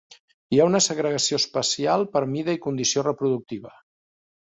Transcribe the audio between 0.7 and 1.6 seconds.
segregació